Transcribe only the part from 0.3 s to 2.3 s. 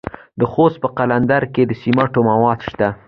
د خوست په قلندر کې د سمنټو